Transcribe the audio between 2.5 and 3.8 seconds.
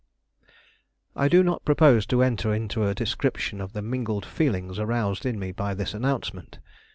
into a description of